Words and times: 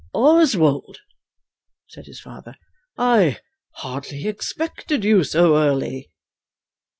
"Oswald!" 0.15 0.97
said 1.87 2.07
his 2.07 2.19
father, 2.19 2.55
"I 2.97 3.37
hardly 3.75 4.25
expected 4.27 5.03
you 5.05 5.23
so 5.23 5.57
early." 5.57 6.09